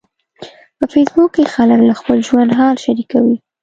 [0.77, 3.35] په فېسبوک کې خلک له خپل ژوند حال شریکوي.